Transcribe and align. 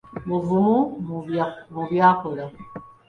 Muvumu 0.27 0.77
mu 1.05 1.19
by’akola 1.89 2.45